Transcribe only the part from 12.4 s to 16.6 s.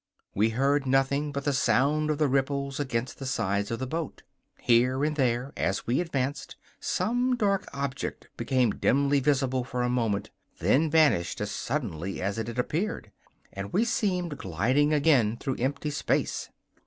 had appeared, and we seemed gliding again through empty space.